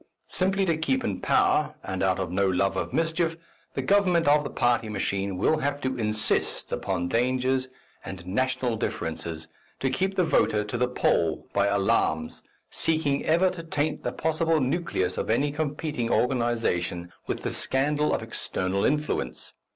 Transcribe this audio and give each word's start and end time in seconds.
Simply 0.25 0.65
to 0.65 0.77
keep 0.77 1.03
in 1.03 1.21
power, 1.21 1.75
and 1.83 2.01
out 2.01 2.17
of 2.17 2.31
no 2.31 2.47
love 2.49 2.75
of 2.75 2.91
mischief, 2.91 3.37
the 3.75 3.83
government 3.83 4.27
or 4.27 4.41
the 4.41 4.49
party 4.49 4.89
machine 4.89 5.37
will 5.37 5.59
have 5.59 5.79
to 5.81 5.95
insist 5.95 6.71
upon 6.71 7.07
dangers 7.07 7.67
and 8.03 8.25
national 8.25 8.77
differences, 8.77 9.47
to 9.79 9.91
keep 9.91 10.15
the 10.15 10.23
voter 10.23 10.63
to 10.63 10.75
the 10.75 10.87
poll 10.87 11.47
by 11.53 11.67
alarms, 11.67 12.41
seeking 12.71 13.23
ever 13.25 13.51
to 13.51 13.61
taint 13.61 14.01
the 14.03 14.11
possible 14.11 14.59
nucleus 14.59 15.19
of 15.19 15.29
any 15.29 15.51
competing 15.51 16.09
organization 16.09 17.13
with 17.27 17.43
the 17.43 17.53
scandal 17.53 18.11
of 18.11 18.23
external 18.23 18.83
influence. 18.83 19.53